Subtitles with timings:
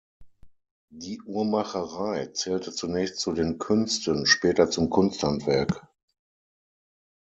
[0.89, 5.87] Die Uhrmacherei zählte zunächst zu den Künsten, später zum Kunsthandwerk.